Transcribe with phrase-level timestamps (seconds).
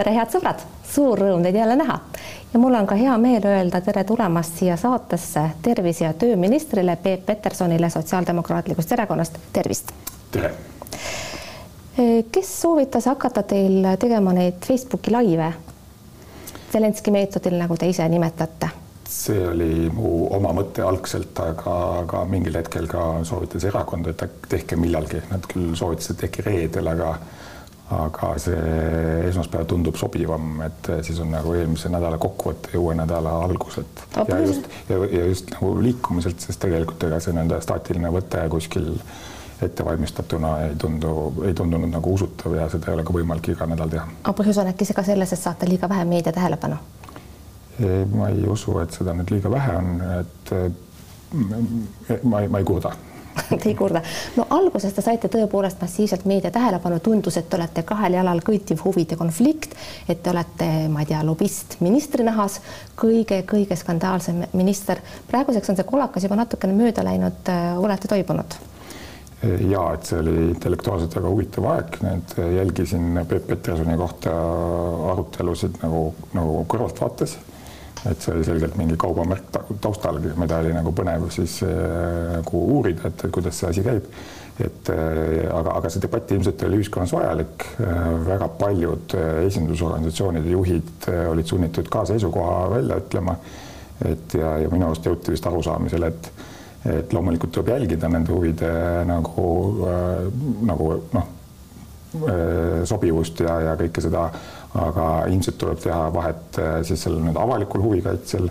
[0.00, 1.98] tere, head sõbrad, suur rõõm teid jälle näha
[2.54, 7.26] ja mul on ka hea meel öelda tere tulemast siia saatesse tervise- ja tööministrile Peep
[7.26, 9.92] Petersonile Sotsiaaldemokraatlikust Erakonnast, tervist.
[10.30, 10.54] tere.
[12.32, 15.52] kes soovitas hakata teil tegema neid Facebooki laive
[16.72, 18.70] Zelenski meetodil, nagu te ise nimetate?
[19.10, 21.76] see oli mu oma mõte algselt, aga,
[22.06, 26.88] aga mingil hetkel ka soovitas erakond, et tehke millalgi, nad küll soovitasid, et tehke reedel,
[26.88, 27.18] aga
[27.90, 28.58] aga see
[29.28, 34.04] esmaspäev tundub sobivam, et siis on nagu eelmise nädala kokkuvõte ja uue nädala algus, et
[34.28, 38.92] ja just ja, ja just nagu liikumiselt, sest tegelikult ega see nende staatiline võte kuskil
[39.62, 43.90] ettevalmistatuna ei tundu, ei tundunud nagu usutav ja seda ei ole ka võimalik iga nädal
[43.92, 44.06] teha.
[44.22, 46.78] aga põhjus on äkki see ka selles, et saate liiga vähe meedia tähelepanu?
[48.14, 50.54] ma ei usu, et seda nüüd liiga vähe on, et
[52.22, 52.94] ma ei, ma ei kurda
[53.60, 54.02] Te ei kurda.
[54.36, 58.82] no alguses te saite tõepoolest massiivselt meedia tähelepanu, tundus, et te olete kahel jalal kõitiv
[58.84, 59.76] huvide konflikt,
[60.08, 62.60] et te olete, ma ei tea, lobist ministri nahas
[62.96, 65.00] kõige,, kõige-kõige skandaalsem minister.
[65.30, 68.58] praeguseks on see kolakas juba natukene mööda läinud, olete toibunud?
[69.70, 74.34] ja et see oli intellektuaalselt väga huvitav aeg, need jälgisin Peep Petersoni kohta
[75.12, 77.38] arutelusid nagu, nagu kõrvaltvaates
[78.08, 79.50] et see oli selgelt mingi kaubamärk
[79.82, 84.06] taustal, mida oli nagu põnev siis äh, nagu uurida, et kuidas see asi käib.
[84.60, 87.66] et äh, aga, aga see debatt ilmselt oli ühiskonnas vajalik.
[87.80, 93.36] Äh, väga paljud esindusorganisatsioonide juhid olid sunnitud ka seisukoha välja ütlema.
[94.04, 96.32] et ja, ja minu arust jõuti vist arusaamisele, et
[96.80, 98.70] et loomulikult tuleb jälgida nende huvide
[99.04, 99.42] nagu
[99.84, 100.22] äh,,
[100.64, 101.26] nagu noh,
[102.88, 104.22] sobivust ja, ja kõike seda
[104.78, 108.48] aga ilmselt tuleb teha vahet äh, siis sellel nii-öelda avalikul huvikaitsel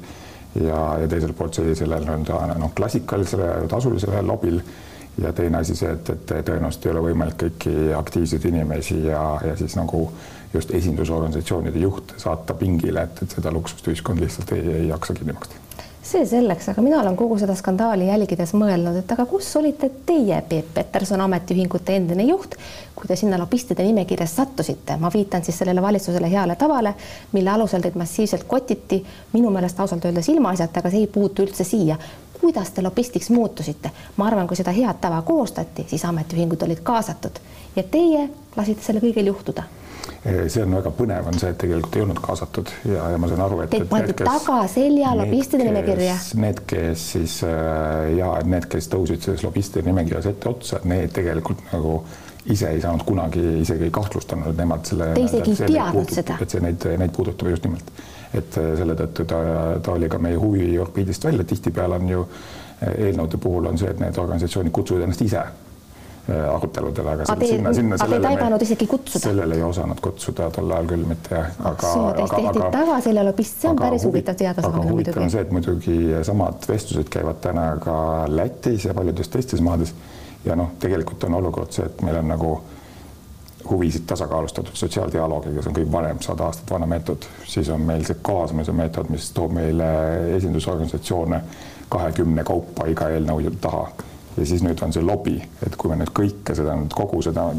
[0.59, 4.61] ja, ja teiselt poolt sellisele nii-öelda noh, klassikalisele tasulisele lobil.
[5.20, 9.55] Ja teine asi see, et, et tõenäoliselt ei ole võimalik kõiki aktiivseid inimesi ja, ja
[9.60, 10.05] siis nagu
[10.54, 15.36] just esindusorganisatsioonide juhte saata pingile, et, et seda luksust ühiskond lihtsalt ei, ei jaksa kinni
[15.36, 15.68] maksta
[16.09, 20.39] see selleks, aga mina olen kogu seda skandaali jälgides mõelnud, et aga kus olite teie,
[20.49, 22.55] Peep Peterson, ametiühingute endine juht,
[22.95, 26.95] kui te sinna lobistide nimekirjas sattusite, ma viitan siis sellele valitsusele heale tavale,
[27.36, 29.03] mille alusel teid massiivselt kotiti,
[29.33, 31.99] minu meelest ausalt öeldes ilmaasjata, aga see ei puutu üldse siia.
[32.42, 33.92] Kuidas te lobistiks muutusite?
[34.17, 37.42] ma arvan, kui seda head tava koostati, siis ametiühingud olid kaasatud
[37.76, 39.67] ja teie lasite selle kõigel juhtuda
[40.23, 43.44] see on väga põnev, on see, et tegelikult ei olnud kaasatud ja, ja ma saan
[43.45, 43.72] aru, et.
[43.72, 46.16] Teid pandi tagaselja lobistide nimekirja.
[46.44, 52.02] Need, kes siis äh, ja need, kes tõusid selles lobistide nimekirjas etteotsa, need tegelikult nagu
[52.49, 55.11] ise ei saanud kunagi isegi kahtlustanud, et nemad selle.
[55.16, 56.39] Te isegi ei teadnud seda.
[56.42, 57.94] et see neid, neid puudutab just nimelt,
[58.34, 59.40] et äh, selle tõttu ta,
[59.84, 63.90] ta oli ka meie huvi orbiidist välja, tihtipeale on ju äh, eelnõude puhul on see,
[63.90, 65.48] et need organisatsioonid kutsuvad ennast ise
[66.30, 69.22] Äh, aruteludele, aga te, sinna, sinna sellele ei taibanud isegi kutsuda?
[69.23, 71.94] sellele ei osanud kutsuda tol ajal küll mitte jah, aga.
[72.17, 74.78] Teist tehti tagaselja lobist, see on päris huvitav teada saada.
[74.78, 75.96] aga huvitav on see, et muidugi
[76.28, 77.96] samad vestlused käivad täna ka
[78.30, 79.96] Lätis ja paljudes teistes maades
[80.46, 82.52] ja noh, tegelikult on olukord see, et meil on nagu
[83.69, 88.19] huvisid tasakaalustatud sotsiaaldialoogiga, see on kõige vanem, sada aastat vana meetod, siis on meil see
[88.25, 89.89] kaasamise meetod, mis toob meile
[90.37, 91.41] esindusorganisatsioone
[91.89, 93.87] kahekümne kaupa iga eelnõu taha.
[94.37, 97.49] Ja siis nüüd on see lobi, et kui me nüüd kõike seda nüüd kogu seda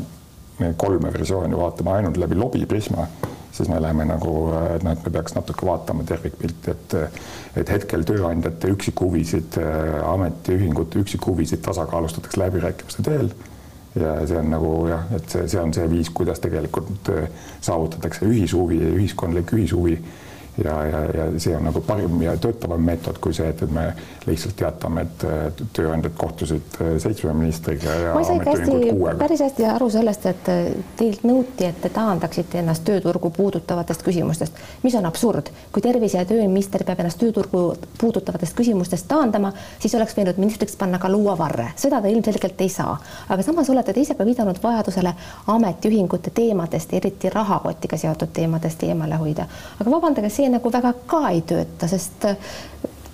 [0.76, 3.06] kolme versiooni vaatame ainult läbi lobi prisma,
[3.52, 6.96] siis me läheme nagu, noh, et me peaks natuke vaatama tervikpilti, et
[7.60, 9.56] et hetkel tööandjate üksikhuvisid,
[10.06, 13.32] ametiühingute üksikhuvisid tasakaalustatakse läbirääkimiste teel
[13.94, 17.10] ja see on nagu jah, et see, see on see viis, kuidas tegelikult
[17.60, 19.96] saavutatakse ühishuvi, ühiskondlik ühishuvi
[20.64, 23.86] ja, ja, ja see on nagu parim ja töötavam meetod kui see, et, et me
[24.26, 25.24] lihtsalt teatame, et
[25.76, 30.26] tööandjad kohtusid äh, seitsme ministriga ja ma ei saa ikka hästi, päris hästi aru sellest,
[30.30, 35.50] et äh, teilt nõuti, et te taandaksite ennast tööturgu puudutavatest küsimustest, mis on absurd.
[35.72, 37.62] kui tervise- ja tööminister peab ennast tööturgu
[38.00, 42.98] puudutavatest küsimustest taandama, siis oleks võinud ministriks panna ka luuavarre, seda ta ilmselgelt ei saa.
[43.28, 45.14] aga samas olete te ise ka viidanud vajadusele
[45.46, 49.46] ametiühingute teemadest, eriti rahakotiga seotud teemadest eemale hoida.
[49.80, 52.50] aga vabandage, see nagu väga ka ei tööta, sest äh,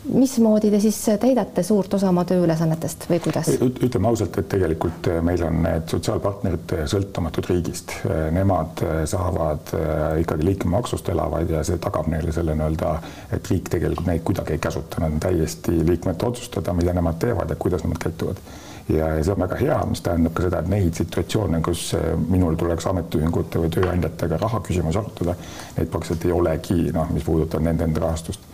[0.06, 3.50] mismoodi te siis täidate suurt osa oma tööülesannetest või kuidas?
[3.62, 7.96] ütleme ausalt, et tegelikult äh, meil on need sotsiaalpartnerid äh, sõltumatud riigist,
[8.36, 9.74] nemad saavad
[10.22, 12.92] ikkagi liikmemaksust elavad ja see tagab neile selle nii-öelda,
[13.38, 17.50] et riik tegelikult neid kuidagi ei käsuta, nad on täiesti liikmete otsustada, mida nemad teevad
[17.50, 18.40] ja kuidas nemad käituvad
[18.88, 22.12] ja, ja see on väga hea, mis tähendab ka seda, et neid situatsioone, kus äh,
[22.30, 25.36] minul tuleks ametiühingute või tööandjatega raha küsimus arutada,
[25.78, 28.52] neid praktiliselt ei olegi, noh, mis puudutab nende enda rahastust.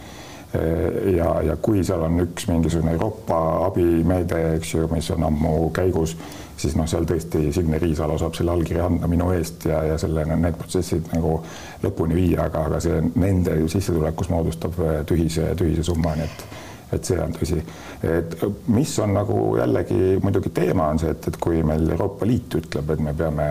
[0.52, 3.38] Ja, ja kui seal on üks mingisugune Euroopa
[3.70, 6.12] abimeede, eks ju, mis on ammu käigus,
[6.61, 10.26] siis noh, seal tõesti Signe Riisalo saab selle allkirja anda minu eest ja, ja selle,
[10.29, 11.38] need protsessid nagu
[11.82, 14.76] lõpuni viia, aga, aga see nende sissetulekus moodustab
[15.08, 16.44] tühise, tühise summa, nii et
[16.92, 17.60] et see on tõsi.
[18.06, 18.36] et
[18.72, 22.90] mis on nagu jällegi muidugi teema on see, et, et kui meil Euroopa Liit ütleb,
[22.94, 23.48] et me peame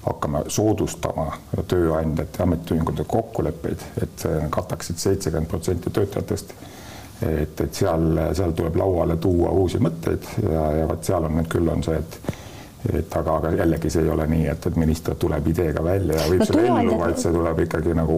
[0.00, 1.26] hakkama soodustama
[1.68, 6.54] tööandjate ja ametiühingute kokkuleppeid, et kataksid seitsekümmend protsenti töötajatest.
[7.20, 11.50] et, et seal, seal tuleb lauale tuua uusi mõtteid ja, ja vot seal on nüüd
[11.52, 12.38] küll on see, et
[12.88, 16.28] et aga, aga jällegi see ei ole nii, et, et minister tuleb ideega välja ja
[16.30, 18.16] võib no, selle ellu, vaid see tuleb ikkagi nagu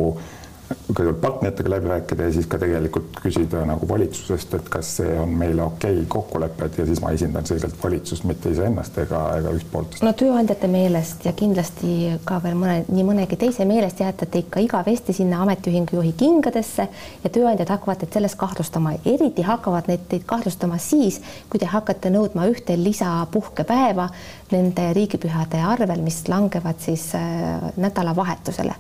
[0.93, 5.33] kõigepealt partneritega läbi rääkida ja siis ka tegelikult küsida nagu valitsusest, et kas see on
[5.39, 9.69] meile okei okay kokkulepped ja siis ma esindan selgelt valitsust, mitte iseennast ega, ega üht
[9.73, 9.99] poolt.
[10.05, 14.63] no tööandjate meelest ja kindlasti ka veel mõne, nii mõnegi teise meelest jääte te ikka
[14.65, 16.89] igavesti sinna ametiühingu juhi kingadesse
[17.25, 21.21] ja tööandjad hakkavad teid selles kahtlustama, eriti hakkavad neid teid kahtlustama siis,
[21.51, 24.09] kui te hakkate nõudma ühte lisapuhkepäeva
[24.53, 28.77] nende riigipühade arvel, mis langevad siis äh, nädalavahetusele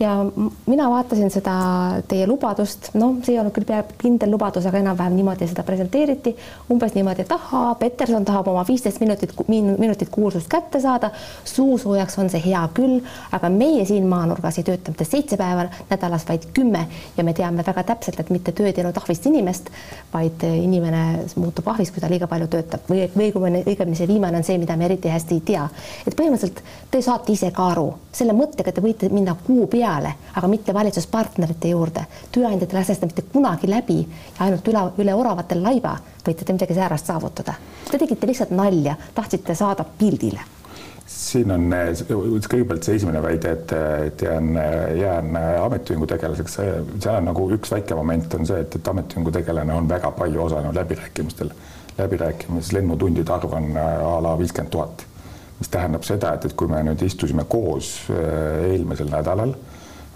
[0.00, 0.26] ja
[0.66, 1.54] mina vaatasin seda
[2.08, 6.32] teie lubadust, noh, see ei olnud küll peaaegu kindel lubadus, aga enam-vähem niimoodi seda presenteeriti,
[6.74, 11.12] umbes niimoodi, et ahaa, Peterson tahab oma viisteist minutit, minutit kuulsust kätte saada,
[11.46, 12.96] suusoojaks on see hea küll,
[13.38, 16.86] aga meie siin maanurgas ei tööta mitte seitse päeva nädalas, vaid kümme.
[17.16, 19.70] Ja me teame väga täpselt, et mitte töö ei teinud ahvist inimest,
[20.12, 21.04] vaid inimene
[21.38, 22.90] muutub ahvis, kui ta liiga palju töötab.
[22.90, 25.68] Või, või õigemini, õigemini see viimane on see, mida me eriti hästi ei tea.
[26.06, 30.14] et põhimõtteliselt te saate ise ka aru, selle mõttega te võite minna kuu peale peale,
[30.34, 32.06] aga mitte valitsuspartnerite juurde.
[32.32, 36.56] tööandjad ei lase seda mitte kunagi läbi ja ainult üle, üle oravatel laiba võite te
[36.56, 37.54] midagi säärast saavutada.
[37.90, 40.52] Te tegite lihtsalt nalja, tahtsite saada pildile
[41.14, 41.66] siin on
[42.48, 43.72] kõigepealt see esimene väide, et,
[44.06, 44.46] et jään,
[44.98, 49.76] jään ametiühingu tegelaseks, seal on nagu üks väike moment on see, et, et ametiühingu tegelane
[49.76, 51.52] on väga palju osalenud läbirääkimistel.
[51.98, 55.04] läbirääkimises lennutundide arv on a la viiskümmend tuhat,
[55.60, 59.54] mis tähendab seda, et, et kui me nüüd istusime koos eelmisel nädalal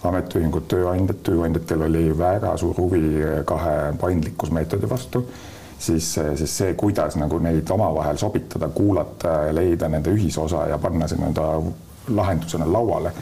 [0.07, 3.03] ametiühingud, tööandjad, tööandjatel oli väga suur huvi
[3.49, 5.25] kahe paindlikkusmeetodi vastu,
[5.79, 11.19] siis, siis see, kuidas nagu neid omavahel sobitada, kuulata leida nende ühisosa ja panna see
[11.19, 11.49] nii-öelda
[12.15, 13.13] lahendusena lauale.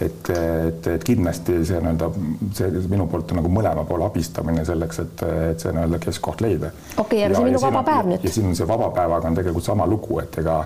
[0.00, 2.08] et, et, et kindlasti see nii-öelda
[2.58, 5.22] see minu poolt nagu mõlema poole abistamine selleks, et,
[5.52, 6.72] et see nii-öelda keskkoht leida.
[6.96, 8.26] okei okay,, aga see on minu vaba päev nüüd.
[8.26, 10.58] ja siin on see vaba päevaga on tegelikult sama lugu, et ega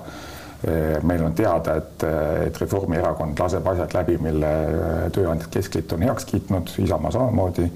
[1.02, 2.02] meil on teada, et,
[2.48, 7.68] et Reformierakond laseb asjad läbi, mille eh, Tööandjate Keskliit on heaks kiitnud, Isamaa samamoodi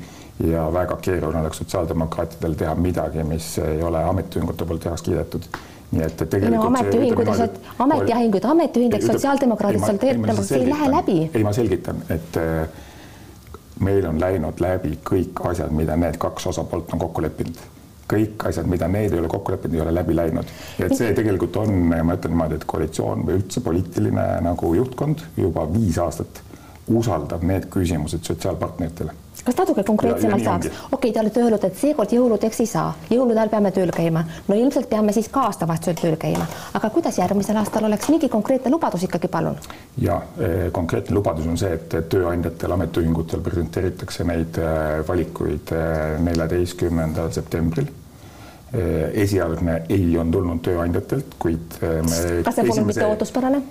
[0.49, 5.47] ja väga keeruline oleks sotsiaaldemokraatidel teha midagi, mis ei ole ametiühingute poolt heaks kiidetud.
[5.93, 7.49] Nii et tegelikult no, ametiühingud ja
[7.85, 11.19] ametiühingud, ametiühing, sotsiaaldemokraadid seal see ei lähe läbi.
[11.29, 12.81] ei, ma selgitan, et eh,
[13.85, 17.61] meil on läinud läbi kõik asjad, mida need kaks osapoolt on kokku leppinud
[18.13, 20.55] kõik asjad, mida need ei ole kokku leppinud, ei ole läbi läinud.
[20.79, 25.67] et see tegelikult on, ma ütlen niimoodi, et koalitsioon või üldse poliitiline nagu juhtkond juba
[25.73, 26.43] viis aastat
[26.91, 29.13] usaldab need küsimused sotsiaalpartneritele.
[29.43, 30.67] Kas natuke konkreetsemalt saaks?
[30.67, 34.23] okei okay,, te olete öelnud, et seekord jõuludeks ei saa, jõulude ajal peame tööl käima,
[34.47, 36.47] no ilmselt peame siis ka aastavahetusel tööl käima,
[36.79, 38.11] aga kuidas järgmisel aastal oleks?
[38.13, 39.59] Mingi konkreetne lubadus ikkagi, palun?
[40.03, 47.35] ja eh, konkreetne lubadus on see, et tööandjatel, ametiühingutel presenteeritakse neid eh, valikuid eh, neljateistkümnendal
[47.35, 47.91] septembril
[48.73, 53.63] esialgne ei on tulnud tööandjatelt, kuid me kas see pole mitte ootuspärane?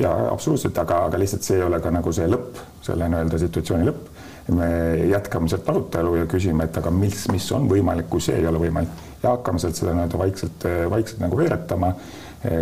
[0.00, 3.90] ja absoluutselt, aga, aga lihtsalt see ei ole ka nagu see lõpp, selle nii-öelda situatsiooni
[3.90, 4.16] lõpp
[4.54, 4.68] me
[5.10, 8.60] jätkame sealt arutelu ja küsime, et aga mis, mis on võimalik, kui see ei ole
[8.62, 11.92] võimalik ja hakkame sealt seda nii-öelda vaikselt, vaikselt nagu veeretama.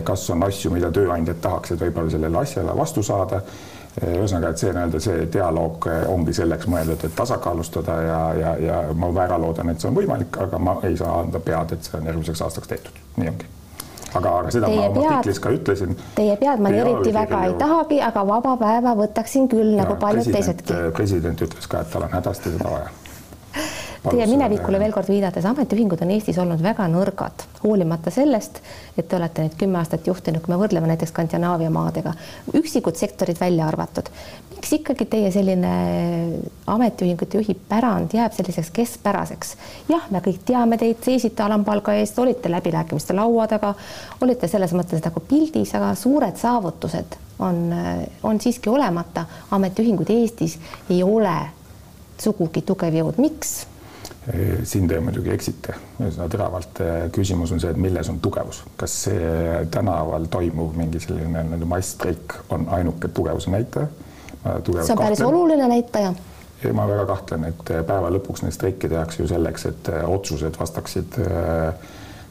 [0.04, 3.42] kas on asju, mida tööandjad tahaksid võib-olla sellele asjale vastu saada.
[4.02, 9.10] Ühesõnaga, et see nii-öelda see dialoog ongi selleks mõeldud, et tasakaalustada ja, ja, ja ma
[9.14, 12.10] väga loodan, et see on võimalik, aga ma ei saa anda pead, et see on
[12.10, 13.52] järgmiseks aastaks tehtud, nii ongi
[14.14, 15.96] aga, aga seda teie ma oma artiklis ka ütlesin.
[16.18, 20.30] Teie pead ma eriti väga ei tahagi, aga vaba päeva võtaksin küll ja, nagu paljud
[20.34, 20.76] teisedki.
[20.98, 22.92] president ütles ka, et tal on hädasti seda vaja
[24.04, 28.60] Teie minevikule veel kord viidates, ametiühingud on Eestis olnud väga nõrgad, hoolimata sellest,
[28.98, 32.12] et te olete neid kümme aastat juhtinud, kui me võrdleme näiteks Skandinaavia maadega,
[32.54, 34.10] üksikud sektorid välja arvatud.
[34.54, 35.72] miks ikkagi teie selline
[36.66, 39.56] ametiühingute juhi pärand jääb selliseks keskpäraseks?
[39.88, 43.74] jah, me kõik teame teid, seisite alampalga eest, olite läbirääkimiste laua taga,
[44.20, 47.74] olite selles mõttes nagu pildis, aga suured saavutused on,
[48.22, 49.26] on siiski olemata.
[49.50, 50.58] ametiühingud Eestis
[50.90, 51.36] ei ole
[52.20, 53.64] sugugi tugev jõud, miks?
[54.64, 55.74] Siin te muidugi eksite
[56.06, 56.80] üsna teravalt.
[57.12, 62.38] küsimus on see, et milles on tugevus, kas see tänaval toimuv mingi selline nii-öelda massstreik
[62.54, 63.90] on ainuke tugevuse näitaja?
[64.44, 66.14] see on päris oluline näitaja
[66.64, 71.20] ja ma väga kahtlen, et päeva lõpuks neid streike tehakse ju selleks, et otsused vastaksid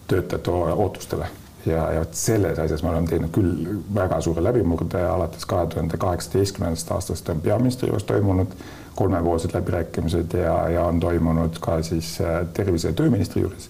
[0.07, 1.29] töötajate ootustele
[1.65, 5.97] ja, ja vot selles asjas me oleme teinud küll väga suure läbimurde, alates kahe tuhande
[5.97, 8.55] kaheksateistkümnendast aastast on peaministri juures toimunud
[8.95, 12.17] kolmepoolsed läbirääkimised ja, ja on toimunud ka siis
[12.53, 13.69] tervise- ja tööministri juures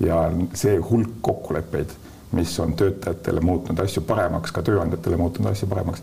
[0.00, 1.92] ja see hulk kokkuleppeid,
[2.32, 6.02] mis on töötajatele muutnud asju paremaks, ka tööandjatele muutnud asju paremaks.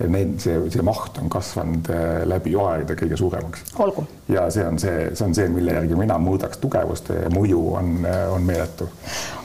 [0.00, 3.66] Neid, see, see maht on kasvanud äh, läbi aegade kõige suuremaks.
[3.84, 4.06] olgu.
[4.32, 7.92] ja see on see, see on see, mille järgi mina mõõdaks tugevust ja mõju on,
[8.08, 8.88] äh, on meeletu.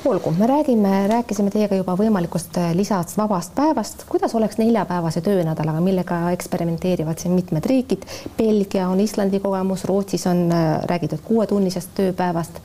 [0.08, 4.08] olgu, me räägime, rääkisime teiega juba võimalikust äh, lisast vabast päevast.
[4.10, 8.08] kuidas oleks neljapäevase töönädalaga, millega eksperimenteerivad siin mitmed riigid?
[8.39, 10.48] Belgia on Islandi kogemus, Rootsis on
[10.88, 12.63] räägitud kuuetunnisest tööpäevast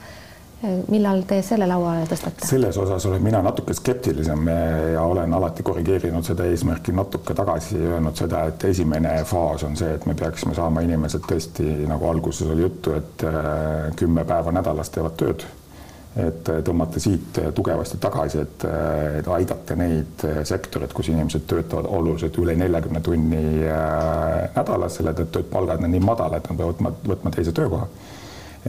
[0.62, 2.46] millal te selle lauale tõstate?
[2.46, 4.50] selles osas olen mina natuke skeptilisem
[4.92, 9.90] ja olen alati korrigeerinud seda eesmärki natuke tagasi, öelnud seda, et esimene faas on see,
[9.96, 14.94] et me peaksime saama inimesed tõesti, nagu alguses oli juttu, et äh, kümme päeva nädalas
[14.94, 15.48] teevad tööd.
[16.12, 18.64] et tõmmata siit tugevasti tagasi, et,
[19.18, 23.44] et aidata neid sektoreid, kus inimesed töötavad oluliselt üle neljakümne tunni
[24.54, 27.88] nädalas, selle tõttu, et palgad on nii madalad, nad peavad võtma, võtma teise töökoha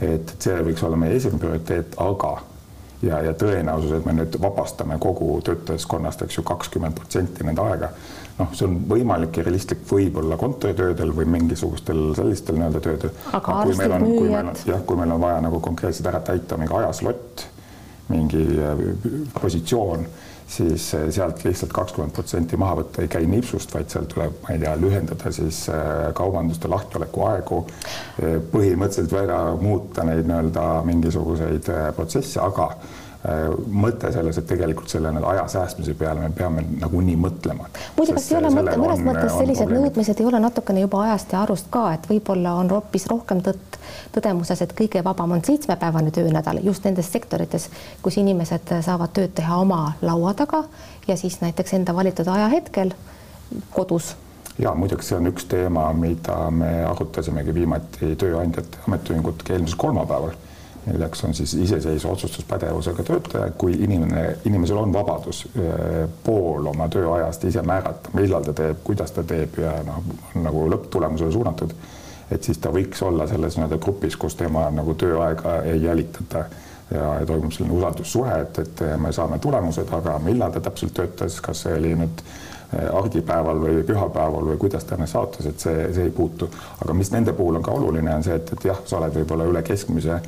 [0.02, 2.34] et see võiks olla meie esimene prioriteet, aga
[3.04, 7.90] ja, ja tõenäosus, et me nüüd vabastame kogu töötajaskonnast, eks ju, kakskümmend protsenti nende aega,
[8.38, 13.14] noh, see on võimalik ja realistlik võib-olla kontoritöödel või mingisugustel sellistel nii-öelda töödel.
[13.32, 14.62] aga arstid, müüjad.
[14.70, 17.46] jah, kui meil on vaja nagu konkreetselt ära täita mingi ajaslott,
[18.10, 18.86] mingi äh,
[19.40, 20.06] positsioon
[20.48, 24.54] siis eh, sealt lihtsalt kakskümmend protsenti maha võtta ei käi nipsust, vaid seal tuleb, ma
[24.54, 27.62] ei tea, lühendada siis eh, kaubanduste lahtioleku aegu,
[28.20, 32.70] eh, põhimõtteliselt väga muuta neid nii-öelda mingisuguseid protsesse, aga
[33.72, 37.70] mõte selles, et tegelikult selle aja säästmise peale me peame nagunii mõtlema.
[37.96, 41.40] muide, kas ei ole mõte, mõnes mõttes sellised nõudmised ei ole natukene juba ajast ja
[41.42, 43.78] arust ka, et võib-olla on hoopis rohkem tõtt
[44.12, 47.70] tõdemuses, et kõige vabam on seitsmepäevane töönädal just nendes sektorites,
[48.02, 50.64] kus inimesed saavad tööd teha oma laua taga
[51.08, 52.92] ja siis näiteks enda valitud ajahetkel
[53.72, 54.14] kodus.
[54.58, 60.36] Ja muideks see on üks teema, mida me arutasimegi viimati tööandjate ametiühingutega eelmisel kolmapäeval,
[60.86, 67.44] milleks on siis iseseisva otsustuspädevusega töötaja, kui inimene, inimesel on vabadus eh, pool oma tööajast
[67.48, 70.02] ise määrata, millal ta teeb, kuidas ta teeb ja noh,
[70.44, 71.74] nagu lõpptulemusele suunatud
[72.32, 76.44] et siis ta võiks olla selles nii-öelda grupis, kus tema nagu tööaega ei jälitata
[76.94, 81.64] ja toimub selline usaldussuhe, et, et me saame tulemused, aga millal ta täpselt töötas, kas
[81.64, 86.08] see oli nüüd eh, argipäeval või pühapäeval või kuidas ta ennast saatus, et see, see
[86.08, 86.50] ei puutu.
[86.84, 89.48] aga mis nende puhul on ka oluline, on see, et, et jah, sa oled võib-olla
[89.50, 90.20] üle keskmise,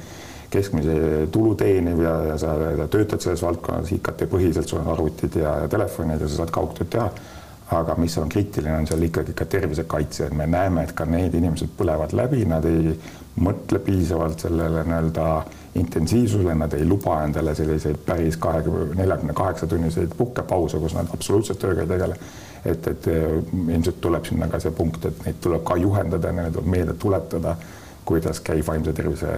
[0.51, 2.55] keskmise tulu teeniv ja, ja sa
[2.93, 6.93] töötad selles valdkonnas IKT põhiselt, sul on arvutid ja, ja telefonid ja sa saad kaugtööd
[6.93, 7.11] teha
[7.71, 11.35] aga mis on kriitiline, on seal ikkagi ka tervisekaitse, et me näeme, et ka need
[11.35, 12.93] inimesed põlevad läbi, nad ei
[13.43, 15.25] mõtle piisavalt sellele nii-öelda
[15.81, 21.61] intensiivsusele, nad ei luba endale selliseid päris kahekümne, neljakümne kaheksa tunniseid puhkepause, kus nad absoluutselt
[21.63, 22.21] tööga ei tegele.
[22.67, 26.71] et, et ilmselt tuleb sinna ka see punkt, et neid tuleb ka juhendada, neile tuleb
[26.71, 27.57] meelde tuletada,
[28.07, 29.35] kuidas käib vaimse tervise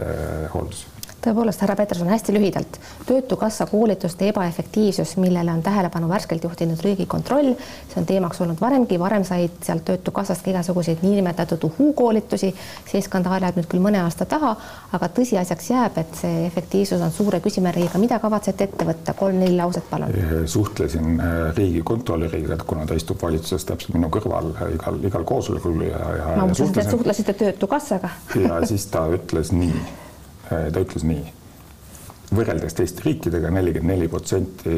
[0.55, 0.87] hooldus
[1.25, 2.79] tõepoolest, härra Peterson, hästi lühidalt.
[3.07, 7.55] töötukassa koolituste ebaefektiivsus, millele on tähelepanu värskelt juhtinud Riigikontroll,
[7.89, 12.55] see on teemaks olnud varemgi, varem said sealt Töötukassast ka igasuguseid niinimetatud uhuu-koolitusi.
[12.91, 14.55] see skandaal jääb nüüd küll mõne aasta taha,
[14.93, 17.99] aga tõsiasjaks jääb, et see efektiivsus on suure küsimärgiga.
[17.99, 19.15] mida kavatsete ette võtta?
[19.15, 20.15] kolm-neli lauset, palun.
[20.47, 26.35] suhtlesin äh, riigikontrolöriga, kuna ta istub valitsuses täpselt minu kõrval igal, igal koosolekul ja, ja.
[26.37, 30.08] ma mõtlesin, et suhtlesite Töötukassaga ja siis ta ütles nii Äh,
[30.49, 31.25] ta ütles nii,
[32.35, 34.77] võrreldes teiste riikidega nelikümmend neli protsenti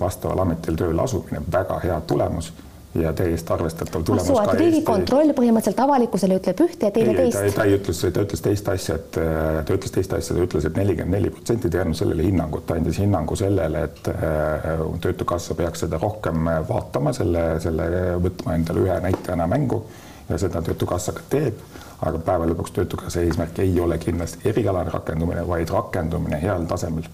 [0.00, 2.52] vastaval ametil tööle asumine, väga hea tulemus
[2.94, 5.36] ja täiesti arvestatav tulemus Asu, ka riigikontroll Eesti...
[5.38, 7.56] põhimõtteliselt avalikkusele ütleb ühte ja teile ei, teist.
[7.56, 10.78] ta ei ütles, ta ütles teist asja, et ta ütles teist asja, ta ütles, et
[10.78, 14.70] nelikümmend neli protsenti, ei andnud sellele hinnangut, ta andis hinnangu sellele, et äh,
[15.02, 17.88] Töötukassa peaks seda rohkem vaatama, selle, selle
[18.22, 19.82] võtma endale ühe näitajana mängu
[20.28, 21.60] ja seda Töötukassa ka teeb
[22.02, 27.06] aga päeva lõpuks Töötukassa eesmärk ei ole kindlasti erialane rakendumine, vaid rakendumine heal tasemel.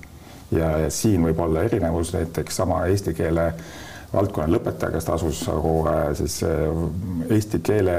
[0.51, 3.53] ja, ja siin võib olla erinevus, näiteks sama eesti keele
[4.13, 5.75] valdkonna lõpetaja, kes ta asus nagu
[6.19, 7.97] siis äh, eesti keele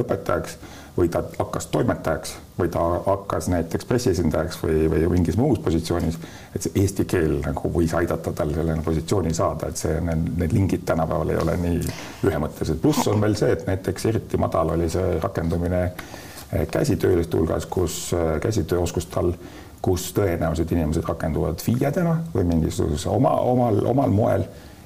[0.00, 0.56] õpetajaks
[0.96, 6.18] või ta hakkas toimetajaks või ta hakkas näiteks pressiesindajaks või, või mingis muus positsioonis,
[6.54, 10.56] et see eesti keel nagu võis aidata tal sellele positsiooni saada, et see, need, need
[10.56, 11.80] lingid tänapäeval ei ole nii
[12.28, 12.80] ühemõttelised.
[12.82, 18.00] pluss on veel see, et näiteks eriti madal oli see rakendumine eh, käsitööliste hulgas, kus
[18.16, 19.32] eh, käsitööoskus tal,
[19.80, 24.44] kus tõenäoliselt inimesed rakenduvad FIE-dena või mingisuguse oma, omal, omal moel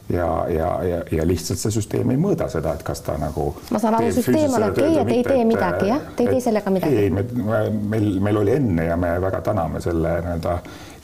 [0.08, 3.46] ja, ja, ja, ja lihtsalt see süsteem ei mõõda seda, et kas ta nagu.
[3.72, 6.42] ma saan aru, süsteem on okei okay te ei tee midagi, jah, te ei tee
[6.44, 7.04] sellega midagi?
[7.04, 7.24] ei, me,
[7.94, 10.58] meil, meil oli enne ja me väga täname selle nii-öelda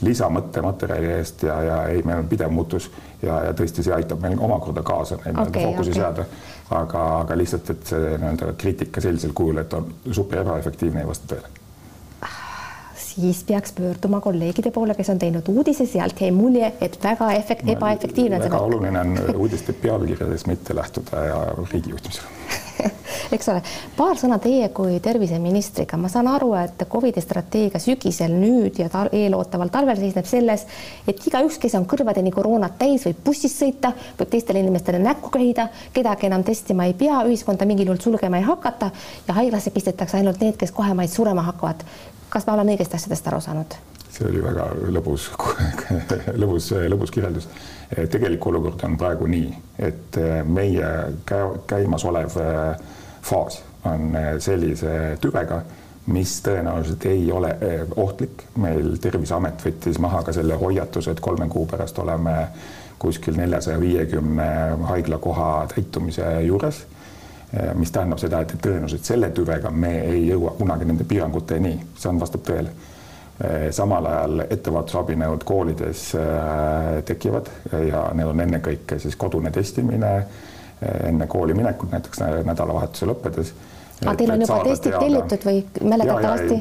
[0.05, 2.91] lisamõttematerjali eest ja, ja ei, meil on pidev muutus
[3.23, 6.03] ja, ja tõesti, see aitab meil omakorda kaasa neid okay, fookusi okay.
[6.03, 6.29] seada.
[6.83, 11.35] aga, aga lihtsalt, et see nii-öelda kriitika sellisel kujul, et on super ebaefektiivne, ei vasta
[11.35, 11.57] tõele
[13.15, 16.21] siis peaks pöörduma kolleegide poole, kes on teinud uudise, sealt.
[16.21, 18.51] Jäi mulje, et väga efekt-, ebaefektiivne on see.
[18.51, 21.41] väga oluline on uudiste pealkirjades mitte lähtuda ja
[21.73, 22.59] riigi juhtimisel
[23.35, 23.63] eks ole,
[23.97, 29.11] paar sõna teie kui terviseministriga, ma saan aru, et Covidi strateegia sügisel nüüd ja tal
[29.17, 30.67] eelootaval talvel seisneb selles,
[31.09, 35.69] et igaüks, kes on kõrvadeni koroonat täis, võib bussis sõita, võib teistele inimestele näkku köhida,
[35.97, 38.91] kedagi enam testima ei pea, ühiskonda mingil juhul sulgema ei hakata
[39.29, 41.85] ja haiglasse pistetakse ainult need, kes kohe maid surema hakkavad
[42.31, 43.77] kas ma olen õigesti asjadest aru saanud?
[44.11, 45.29] see oli väga lõbus
[46.43, 47.49] lõbus, lõbus kirjeldus.
[48.11, 50.89] tegelik olukord on praegu nii, et meie
[51.71, 52.81] käimasolev äh,
[53.23, 54.13] faas on
[54.45, 55.63] sellise tüvega,
[56.13, 57.55] mis tõenäoliselt ei ole
[57.97, 58.45] ohtlik.
[58.61, 62.37] meil Terviseamet võttis maha ka selle hoiatuse, et kolme kuu pärast oleme
[63.01, 64.49] kuskil neljasaja viiekümne
[64.91, 67.00] haiglakoha täitumise juures Eh,
[67.75, 72.21] mis tähendab seda, et tõenäoliselt selle tüvega me ei jõua kunagi nende piiranguteni, see on,
[72.23, 72.71] vastab tõele.
[73.41, 77.51] Eh, samal ajal ettevaatusabinõud koolides eh, tekivad
[77.89, 80.13] ja need on ennekõike siis kodune testimine
[80.81, 83.51] enne kooli minekut, näiteks nädalavahetuse lõppedes
[84.01, 85.61] aga teil on juba testid tellitud või
[85.93, 86.59] mäletatavasti?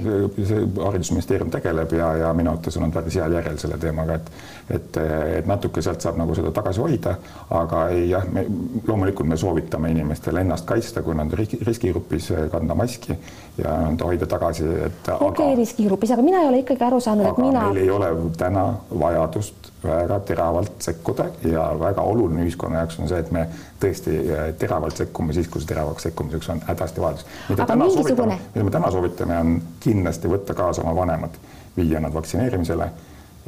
[0.79, 4.31] haridusministeerium tegeleb ja, ja minu arvates on päris heal järjel selle teemaga, et
[4.69, 4.97] et,
[5.39, 7.15] et natuke sealt saab nagu seda tagasi hoida,
[7.57, 8.45] aga ei jah, me
[8.87, 13.17] loomulikult me soovitame inimestel ennast kaitsta, kui nad riski, riskigrupis kanda maski
[13.57, 15.59] ja hoida tagasi, et okei okay, aga...
[15.61, 17.65] riskigrupis, aga mina ei ole ikkagi aru saanud, et mina.
[17.67, 23.19] meil ei ole täna vajadust väga teravalt sekkuda ja väga oluline ühiskonna jaoks on see,
[23.23, 23.45] et me
[23.81, 27.27] tõesti eh, teravalt sekkume siis, kui see teravaks sekkumiseks on hädasti vajadus.
[27.49, 28.35] mida täna mingisugune...
[28.37, 31.39] soovitame, mida me täna soovitame, on kindlasti võtta kaasa oma vanemad,
[31.77, 32.91] viia nad vaktsineerimisele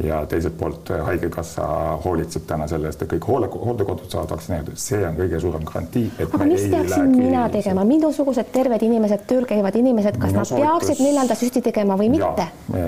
[0.04, 1.68] ja teiselt poolt eh, Haigekassa
[2.06, 6.06] hoolitseb täna selle eest, et kõik hoole, hooldekodud saavad vaktsineeritud, see on kõige suurem garantii.
[6.26, 10.70] aga mis peaksin mina tegema, minusugused terved inimesed, tööl käivad inimesed, kas minu nad soovitus...
[10.72, 12.48] peaksid neljanda süsti tegema või mitte?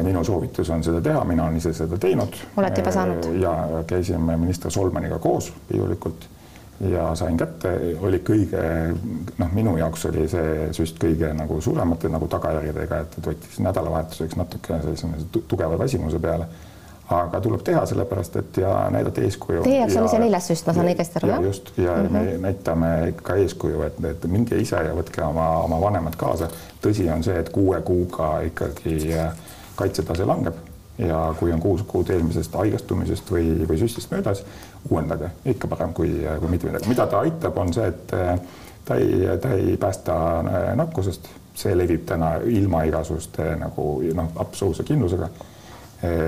[0.10, 2.40] minu soovitus on seda teha, mina olen ise seda teinud.
[2.58, 3.34] olete juba saanud?
[3.42, 6.30] ja käisime minister Solmaniga koos pidulikult
[6.90, 8.62] ja sain kätte, oli kõige
[9.38, 14.38] noh, minu jaoks oli see süst kõige nagu suuremate nagu tagajärgedega, et, et võttis nädalavahetuseks
[14.40, 16.48] natuke sellise tugeva väsimuse peale.
[17.12, 19.63] Aga tuleb teha sellepärast, et ja näidata eeskuju.
[19.63, 21.44] Teie jaoks oli see neljas süst, ma saan õigesti aru, jah?
[21.44, 22.12] just ja mm -hmm.
[22.12, 26.48] me näitame ikka eeskuju, et, et minge ise ja võtke oma, oma vanemad kaasa.
[26.86, 29.13] tõsi on see, et kuue kuuga ikkagi
[29.76, 30.56] kaitsetase langeb
[30.98, 34.44] ja kui on kuus kuud eelmisest haigestumisest või, või süstist möödas,
[34.89, 36.88] uuendage, ikka parem kui, kui mitte midagi.
[36.88, 38.39] mida ta aitab, on see, et eh,
[38.86, 40.13] ta ei, ta ei päästa
[40.76, 45.30] nakkusest, see levib täna ilma igasuguste nagu noh, absoluutse kindlusega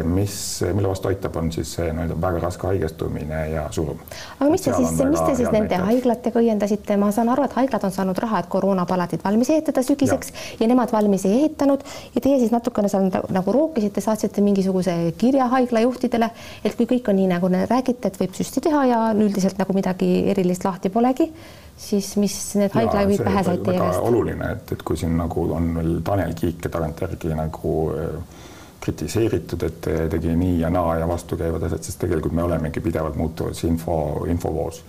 [0.07, 0.35] mis,
[0.73, 3.99] mille vastu aitab, on siis see nii-öelda väga raske haigestumine ja surm.
[4.39, 5.89] aga mis te siis, mis te siis nende näitab.
[5.89, 10.31] haiglatega õiendasite, ma saan aru, et haiglad on saanud raha, et koroonapalatid valmis ehitada sügiseks
[10.31, 10.45] ja.
[10.63, 11.83] ja nemad valmis ei ehitanud
[12.15, 16.31] ja teie siis natukene seal nagu rookisite, saatsite mingisuguse kirja haigla juhtidele,
[16.63, 20.11] et kui kõik on nii, nagu räägite, et võib süsti teha ja üldiselt nagu midagi
[20.31, 21.31] erilist lahti polegi
[21.77, 23.99] siis mis need haiglajuhid pähe said teie käest?
[24.07, 28.44] oluline, et, et kui siin nagu on veel Tanel Kiik tagantjärgi nagu äh,
[28.85, 33.63] kritiseeritud, et tegi nii ja naa ja vastukäivad asjad, sest tegelikult me olemegi pidevalt muutuvas
[33.67, 33.97] info,
[34.29, 34.83] infovoos.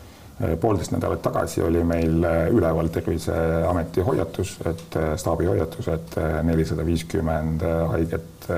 [0.60, 8.48] poolteist nädalat tagasi oli meil üleval Terviseameti hoiatus, et staabi hoiatus, et nelisada viiskümmend haiget,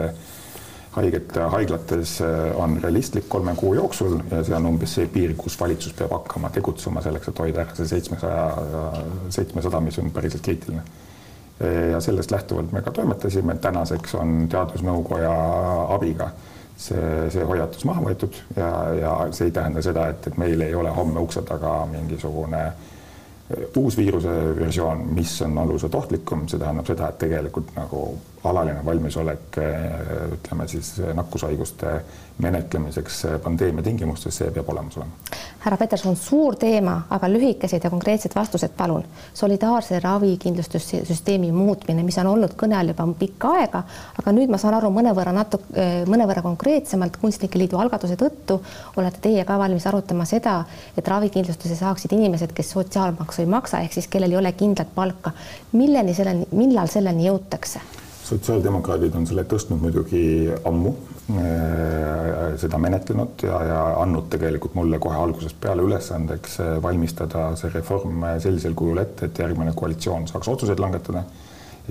[0.96, 2.16] haiget haiglates
[2.58, 6.50] on realistlik kolme kuu jooksul ja see on umbes see piir, kus valitsus peab hakkama
[6.50, 8.48] tegutsema selleks, et hoida ära see seitsmesaja,
[9.38, 10.82] seitsmesada, mis on päriselt kriitiline
[11.60, 15.32] ja sellest lähtuvalt me ka toimetasime, tänaseks on Teadusnõukoja
[15.94, 16.30] abiga
[16.78, 18.68] see, see hoiatus maha võetud ja,
[19.00, 22.62] ja see ei tähenda seda, et, et meil ei ole homme ukse taga mingisugune
[23.76, 28.02] uus viiruse versioon, mis on oluliselt ohtlikum, see tähendab seda, et tegelikult nagu
[28.44, 29.56] alaline valmisolek
[30.36, 31.94] ütleme siis nakkushaiguste
[32.44, 35.40] menetlemiseks pandeemia tingimustes, see peab olemas olema.
[35.68, 39.04] Härra Peterson, suur teema, aga lühikesed ja konkreetsed vastused, palun.
[39.34, 43.82] solidaarse ravikindlustussüsteemi muutmine, mis on olnud kõne all juba pikka aega,
[44.22, 48.56] aga nüüd ma saan aru mõnevõrra natuke, mõnevõrra konkreetsemalt Kunstnike Liidu algatuse tõttu
[48.96, 50.62] olete teie ka valmis arutama seda,
[50.96, 55.36] et ravikindlustuse saaksid inimesed, kes sotsiaalmaksu ei maksa, ehk siis kellel ei ole kindlat palka.
[55.72, 57.84] milleni selleni, millal selleni jõutakse?
[58.24, 60.24] sotsiaaldemokraadid on selle tõstnud muidugi
[60.68, 60.96] ammu
[61.28, 68.72] seda menetlenud ja, ja andnud tegelikult mulle kohe algusest peale ülesandeks valmistada see reform sellisel
[68.78, 71.24] kujul ette, et järgmine koalitsioon saaks otsuseid langetada.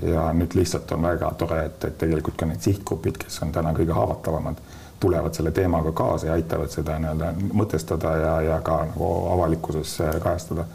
[0.02, 3.72] ja nüüd lihtsalt on väga tore, et, et tegelikult ka need sihtgrupid, kes on täna
[3.74, 4.60] kõige haavatavamad,
[5.00, 10.66] tulevad selle teemaga kaasa ja aitavad seda nii-öelda mõtestada ja, ja ka nagu avalikkuses kajastada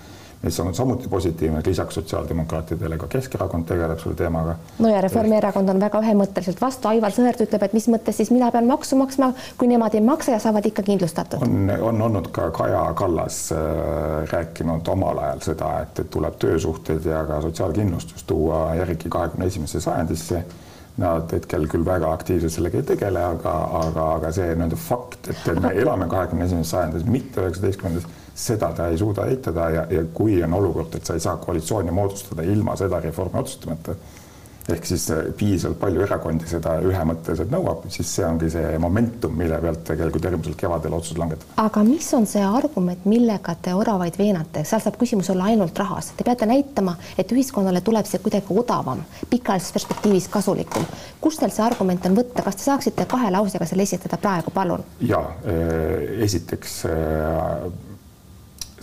[0.43, 4.55] mis on samuti positiivne, et lisaks sotsiaaldemokraatidele ka Keskerakond tegeleb selle teemaga.
[4.79, 8.51] no ja Reformierakond on väga ühemõtteliselt vastu, Aivar Sõerd ütleb, et mis mõttes siis mina
[8.51, 11.45] pean maksu maksma, kui nemad ei maksa ja saavad ikka kindlustatud.
[11.47, 13.61] on, on olnud ka Kaja Kallas äh,
[14.31, 19.81] rääkinud omal ajal seda, et, et tuleb töösuhted ja ka sotsiaalkindlustus tuua järgi kahekümne esimesse
[19.81, 20.43] sajandisse
[21.01, 25.47] Nad hetkel küll väga aktiivselt sellega ei tegele, aga, aga, aga see nii-öelda fakt, et
[25.57, 30.41] me elame kahekümne esimeses sajandis, mitte üheksateistkümnendas seda ta ei suuda eitada ja, ja kui
[30.43, 33.95] on olukord, et sa ei saa koalitsiooni moodustada ilma seda reformi otsustamata,
[34.69, 39.59] ehk siis äh, piisavalt palju erakondi seda ühemõtteliselt nõuab, siis see ongi see momentum, mille
[39.61, 41.51] pealt tegelikult järgmisel kevadel otsus langetada.
[41.61, 46.13] aga mis on see argument, millega te oravaid veenate, seal saab küsimus olla ainult rahas,
[46.17, 50.87] te peate näitama, et ühiskonnale tuleb see kuidagi odavam, pikaajalises perspektiivis kasulikum.
[51.21, 54.87] kust teil see argument on võtta, kas te saaksite kahe lausega selle esitada praegu, palun?
[55.03, 57.91] ja äh, esiteks äh,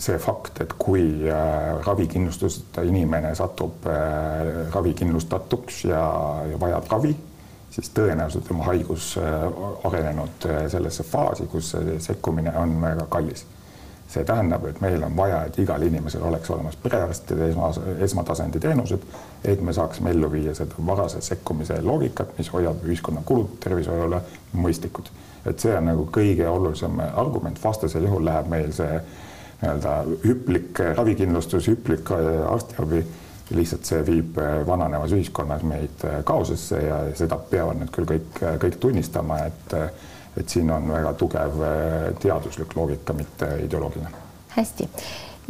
[0.01, 6.03] see fakt, et kui äh, ravikindlustuseta inimene satub äh, ravikindlustatuks ja,
[6.51, 7.13] ja vajab ravi,
[7.71, 9.47] siis tõenäoliselt tema haigus äh,
[9.87, 13.45] arenenud sellesse faasi, kus sekkumine on väga kallis.
[14.11, 17.69] see tähendab, et meil on vaja, et igal inimesel oleks olemas perearstide esma,
[18.03, 19.05] esmatasandi teenused,
[19.47, 24.19] et me saaksime ellu viia seda varase sekkumise loogikat, mis hoiab ühiskonna kulud tervishoiule
[24.53, 25.13] mõistlikud.
[25.45, 28.99] et see on nagu kõige olulisem argument, vastasel juhul läheb meil see
[29.61, 33.03] nii-öelda hüplik ravikindlustus, hüplik äh, arstiabi,
[33.51, 38.41] lihtsalt see viib äh, vananevas ühiskonnas meid äh, kaosesse ja seda peavad nüüd küll kõik,
[38.63, 39.77] kõik tunnistama, et
[40.39, 41.57] et siin on väga tugev
[42.23, 44.21] teaduslik loogika, mitte ideoloogiline.
[44.55, 44.87] hästi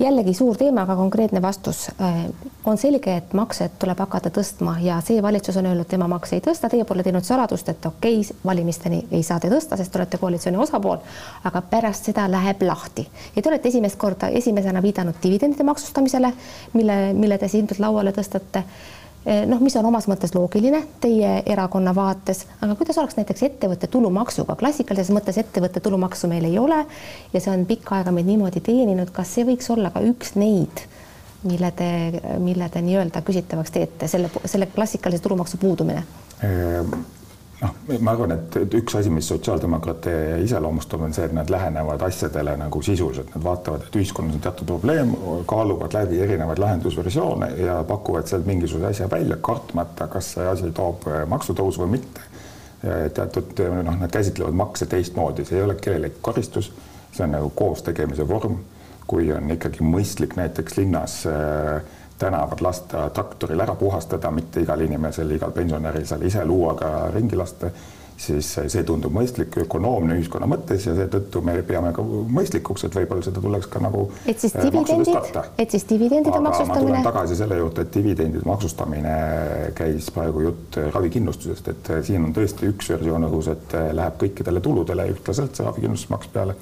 [0.02, 1.90] jällegi suur teema, aga konkreetne vastus.
[2.02, 2.26] Äh,
[2.66, 6.44] on selge, et makse tuleb hakata tõstma ja see valitsus on öelnud, tema makse ei
[6.46, 10.02] tõsta, teie pole teinud saladust, et okei okay,, valimisteni ei saa te tõsta, sest te
[10.02, 11.02] olete koalitsiooni osapool,
[11.48, 13.08] aga pärast seda läheb lahti.
[13.36, 16.34] Ja te olete esimest korda esimesena viidanud dividendide maksustamisele,
[16.74, 18.66] mille, mille te siin lauale tõstate
[19.26, 24.56] noh, mis on omas mõttes loogiline teie erakonna vaates, aga kuidas oleks näiteks ettevõtte tulumaksuga,
[24.60, 26.82] klassikalises mõttes ettevõtte tulumaksu meil ei ole
[27.34, 30.86] ja see on pikka aega meid niimoodi teeninud, kas see võiks olla ka üks neid,
[31.46, 31.90] mille te,
[32.42, 36.06] mille te nii-öelda küsitavaks teete, selle, selle klassikalise tulumaksu puudumine?
[37.62, 42.02] Noh, ma arvan, et, et üks asi, mis sotsiaaldemokraate iseloomustab, on see, et nad lähenevad
[42.08, 45.12] asjadele nagu sisuliselt, nad vaatavad, et ühiskonnas on teatud probleem,
[45.50, 51.06] kaaluvad läbi erinevaid lahendusversioone ja pakuvad sealt mingisuguse asja välja, kartmata, kas see asi toob
[51.12, 52.28] äh, maksutõusu või mitte.
[53.14, 56.72] teatud noh, nad käsitlevad makse teistmoodi, see ei ole kellelegi karistus,
[57.14, 58.58] see on nagu koostegemise vorm.
[59.12, 61.84] kui on ikkagi mõistlik näiteks linnas äh,
[62.22, 67.72] tänavad lasta traktoril ära puhastada, mitte igal inimesel, igal pensionäril seal ise luuaga ringi lasta,
[68.22, 73.26] siis see tundub mõistlik, ökonoomne ühiskonna mõttes ja seetõttu me peame ka mõistlikuks, et võib-olla
[73.26, 77.02] seda tuleks ka nagu et siis äh, dividendid, et siis dividendide Aga maksustamine.
[77.08, 79.16] tagasi selle juurde, et dividendide maksustamine
[79.78, 85.10] käis praegu jutt ravikindlustusest, et siin on tõesti üks versioon õhus, et läheb kõikidele tuludele
[85.16, 86.60] ühtlaselt see ravikindlustusmaks peale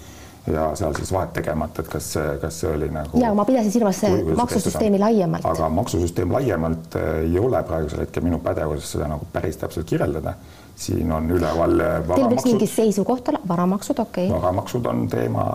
[0.54, 2.08] ja seal siis vahet tegemata, et kas,
[2.42, 3.20] kas see oli nagu.
[3.22, 4.02] ja ma pidasin silmas
[4.38, 5.46] maksusüsteemi laiemalt.
[5.46, 10.34] aga maksusüsteem laiemalt äh, ei ole praegusel hetkel minu pädevuses seda nagu päris täpselt kirjeldada.
[10.80, 11.80] siin on üleval.
[11.84, 14.42] Äh, Teil võiks mingi seisukoht olla, varamaksud, okei okay..
[14.42, 15.46] varamaksud on teema,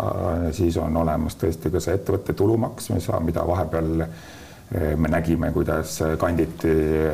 [0.52, 4.08] siis on olemas tõesti ka see ettevõtte tulumaks, mis, mida vahepeal
[4.74, 6.72] me nägime, kuidas kanditi,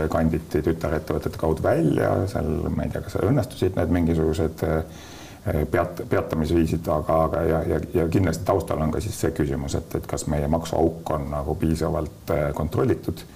[0.09, 5.10] kanditi tütarettevõtete kaudu välja, seal ma ei tea, kas õnnestusid need mingisugused äh, Eh,
[5.45, 9.95] peat-, peatamisviisid, aga, aga ja, ja, ja kindlasti taustal on ka siis see küsimus, et,
[10.01, 13.27] et kas meie maksuauk on nagu piisavalt eh, kontrollitud.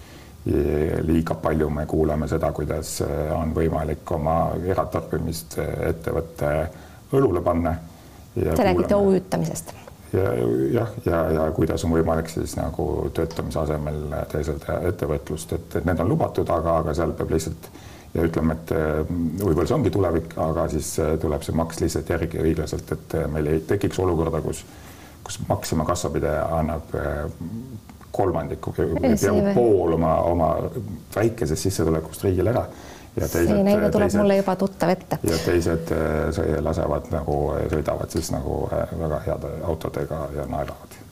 [1.02, 5.56] liiga palju me kuuleme seda, kuidas eh, on võimalik oma eratarbimist
[5.88, 6.50] ettevõtte
[7.12, 7.72] õlule panna.
[8.34, 9.72] Te räägite OÜ-tamisest
[10.14, 10.32] ja
[10.72, 15.88] jah, ja, ja, ja kuidas on võimalik siis nagu töötamise asemel teeselda ettevõtlust, et, et
[15.88, 17.70] need on lubatud, aga, aga seal peab lihtsalt
[18.14, 19.00] ja ütleme, et äh,
[19.42, 23.26] võib-olla see ongi tulevik, aga siis äh, tuleb see maks lihtsalt järgi õiglaselt, et äh,
[23.30, 24.62] meil ei tekiks olukorda, kus,
[25.26, 26.94] kus Maxima kassapidaja annab
[28.14, 30.50] kolmandiku, peaaegu pool oma, oma
[31.16, 32.66] väikesest sissetulekust riigile ära.
[33.14, 35.18] Ja teised, see näide tuleb teised, mulle juba tuttav ette.
[35.26, 35.90] ja teised
[36.66, 37.38] lasevad nagu,
[37.70, 41.03] sõidavad siis nagu väga heade autodega ja naeravad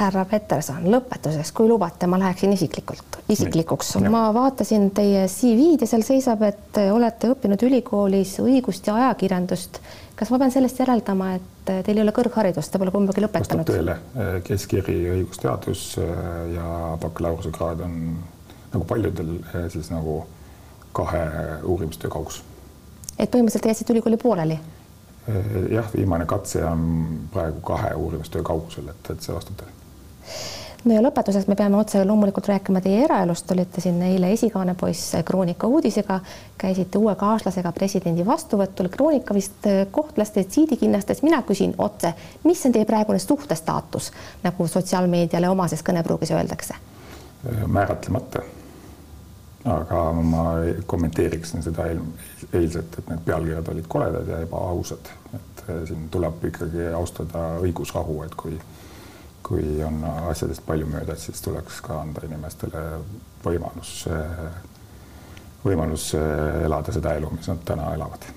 [0.00, 3.94] härra Peterson, lõpetuseks, kui lubate, ma läheksin isiklikult, isiklikuks.
[4.10, 9.80] ma vaatasin teie CV-d ja seal seisab, et olete õppinud ülikoolis õigust ja ajakirjandust.
[10.16, 13.68] kas ma pean sellest järeldama, et teil ei ole kõrgharidust, te pole kumbagi lõpetanud?
[13.68, 15.86] vastab tõele, keskiri õigusteadus
[16.54, 17.96] ja bakalaureusekraad on
[18.72, 19.38] nagu paljudel
[19.72, 20.22] siis nagu
[20.92, 21.24] kahe
[21.62, 22.42] uurimistöö kaugus.
[23.18, 24.60] et põhimõtteliselt te jätsite ülikooli pooleli
[25.28, 29.79] Eh, jah, viimane katse on praegu kahe uurimistöö kaugusel, et, et see vastab tõele.
[30.84, 35.66] No ja lõpetuseks me peame otse loomulikult rääkima teie eraelust, olite siin eile esikaanepoiss Kroonika
[35.66, 36.20] uudisega,
[36.58, 42.14] käisite uue kaaslasega presidendi vastuvõtul, Kroonika vist eh, kohtlas teid siidikinnastes, mina küsin otse,
[42.44, 44.12] mis on teie praegune suhtestaatus,
[44.44, 46.78] nagu sotsiaalmeediale omases kõnepruugis öeldakse?
[47.44, 48.46] Eh, määratlemata.
[49.68, 50.42] Aga ma
[50.88, 51.84] kommenteeriksin seda
[52.56, 58.22] eilset, et need pealkirjad olid koledad ja ebaausad, et eh, siin tuleb ikkagi austada õigusrahu,
[58.24, 58.56] et kui
[59.50, 62.82] kui on asjadest palju mööda, siis tuleks ka anda inimestele
[63.42, 64.04] võimalus,
[65.64, 68.28] võimalus elada seda elu, mis nad täna elavad.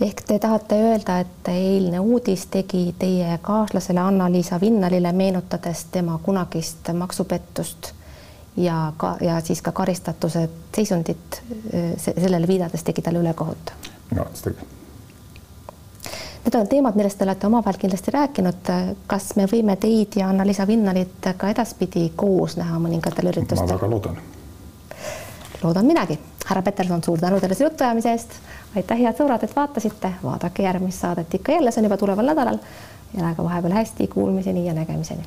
[0.00, 6.88] ehk te tahate öelda, et eilne uudis tegi teie kaaslasele Anna-Liisa Vinnalile meenutades tema kunagist
[6.92, 7.92] maksupettust
[8.56, 11.42] ja ka ja siis ka karistatuse seisundit
[11.96, 13.72] sellele viidates tegi talle ülekohut.
[14.10, 14.68] minu arvates tegi.
[16.46, 18.68] Need on teemad, millest te olete omavahel kindlasti rääkinud.
[19.10, 23.66] kas me võime teid ja Anna-Liisa Vinnalit ka edaspidi koos näha mõningatel üritustel?
[23.66, 24.20] ma väga loodan.
[25.62, 26.18] loodan minagi.
[26.46, 28.36] härra Peterson, suur tänu teile selle jutuajamise eest.
[28.76, 32.62] aitäh, head sõbrad, et vaatasite, vaadake järgmist saadet ikka jälle, see on juba tuleval nädalal.
[33.18, 35.26] elage vahepeal hästi, kuulmiseni ja nägemiseni